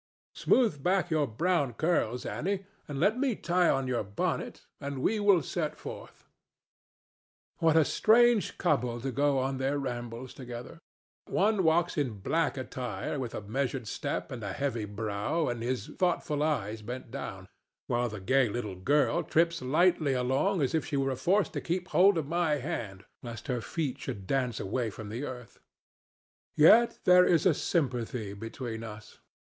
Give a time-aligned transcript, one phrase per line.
[0.33, 5.19] Smooth back your brown curls, Annie, and let me tie on your bonnet, and we
[5.19, 6.27] will set forth.
[7.59, 10.79] What a strange couple to go on their rambles together!
[11.27, 15.85] One walks in black attire, with a measured step and a heavy brow and his
[15.89, 17.47] thoughtful eyes bent down,
[17.85, 21.89] while the gay little girl trips lightly along as if she were forced to keep
[21.89, 25.59] hold of my hand lest her feet should dance away from the earth.
[26.55, 29.19] Yet there is sympathy between us.